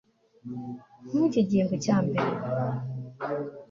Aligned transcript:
muri 1.09 1.23
iki 1.29 1.41
gihembwe 1.49 1.75
cya 1.85 1.97
mbere 2.05 2.31